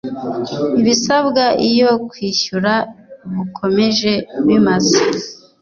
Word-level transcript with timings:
ibisabwa 0.81 1.43
iyo 1.69 1.91
kwishyura 2.09 2.73
bukomeje 3.35 4.13
bimaze 4.45 4.99